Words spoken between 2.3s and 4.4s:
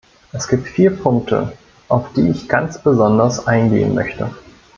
ich ganz besonders eingehen möchte.